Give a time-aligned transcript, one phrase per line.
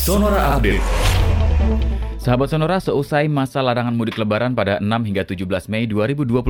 [0.00, 0.80] Sonora Update.
[2.16, 6.40] Sahabat Sonora, seusai masa larangan mudik lebaran pada 6 hingga 17 Mei 2021,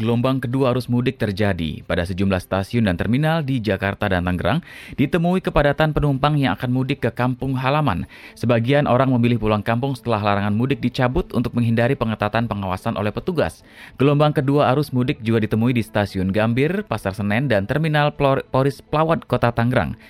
[0.00, 1.84] gelombang kedua arus mudik terjadi.
[1.84, 4.64] Pada sejumlah stasiun dan terminal di Jakarta dan Tangerang,
[4.96, 8.08] ditemui kepadatan penumpang yang akan mudik ke kampung halaman.
[8.32, 13.60] Sebagian orang memilih pulang kampung setelah larangan mudik dicabut untuk menghindari pengetatan pengawasan oleh petugas.
[14.00, 18.16] Gelombang kedua arus mudik juga ditemui di stasiun Gambir, Pasar Senen, dan Terminal
[18.48, 20.00] Poris Plawat, Kota Tangerang.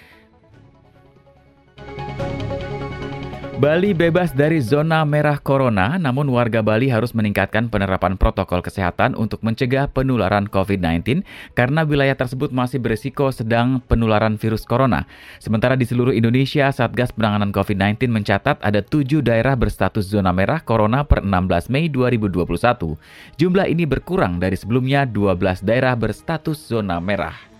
[3.57, 9.41] Bali bebas dari zona merah corona, namun warga Bali harus meningkatkan penerapan protokol kesehatan untuk
[9.41, 11.25] mencegah penularan COVID-19
[11.57, 15.09] karena wilayah tersebut masih berisiko sedang penularan virus corona.
[15.41, 21.09] Sementara di seluruh Indonesia, Satgas Penanganan COVID-19 mencatat ada tujuh daerah berstatus zona merah corona
[21.09, 23.41] per 16 Mei 2021.
[23.41, 27.56] Jumlah ini berkurang dari sebelumnya 12 daerah berstatus zona merah.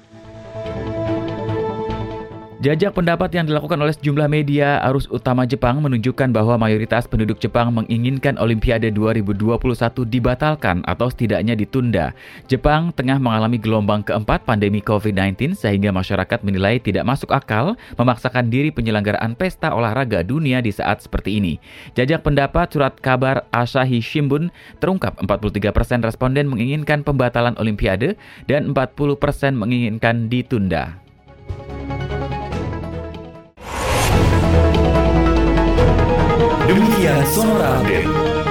[2.67, 7.71] Jajak pendapat yang dilakukan oleh sejumlah media arus utama Jepang menunjukkan bahwa mayoritas penduduk Jepang
[7.71, 9.55] menginginkan Olimpiade 2021
[10.03, 12.11] dibatalkan atau setidaknya ditunda.
[12.51, 18.75] Jepang tengah mengalami gelombang keempat pandemi COVID-19 sehingga masyarakat menilai tidak masuk akal memaksakan diri
[18.75, 21.63] penyelenggaraan pesta olahraga dunia di saat seperti ini.
[21.95, 24.51] Jajak pendapat surat kabar Asahi Shimbun
[24.83, 28.19] terungkap 43% responden menginginkan pembatalan Olimpiade
[28.51, 31.06] dan 40% menginginkan ditunda.
[36.67, 38.46] Demikian Sonora Update.